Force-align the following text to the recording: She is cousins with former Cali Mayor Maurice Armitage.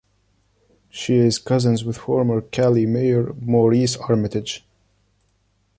She 0.89 1.13
is 1.17 1.37
cousins 1.37 1.83
with 1.85 1.95
former 1.95 2.41
Cali 2.41 2.87
Mayor 2.87 3.35
Maurice 3.39 3.97
Armitage. 3.97 4.65